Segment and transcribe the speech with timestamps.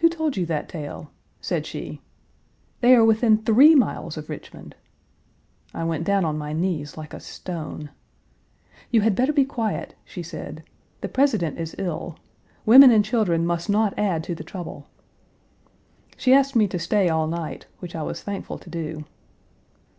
[0.00, 1.10] "Who told you that tale?"
[1.42, 2.00] said she.
[2.80, 4.74] "They are within three miles of Richmond!"
[5.74, 7.90] I went down on my knees like a stone.
[8.90, 10.64] "You had better be quiet," she said.
[11.02, 12.18] "The President is ill.
[12.64, 14.86] Women and children must not add to the trouble."
[16.16, 19.04] She asked me to stay all night, which I was thankful to do.